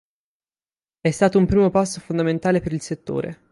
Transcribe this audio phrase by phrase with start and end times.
[0.99, 3.39] È stato un primo passo fondamentale per il settore.